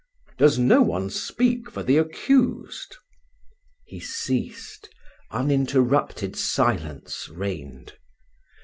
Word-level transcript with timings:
Does 0.39 0.57
no 0.57 0.81
one 0.81 1.11
speak 1.11 1.69
for 1.69 1.83
the 1.83 1.97
accused?" 1.99 2.95
He 3.85 3.99
ceased: 3.99 4.89
uninterrupted 5.29 6.35
silence 6.35 7.29
reigned. 7.29 7.93